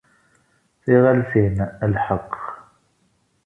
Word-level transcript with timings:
Tiɣaltin, 0.83 1.55
lḥeqq. 1.93 2.33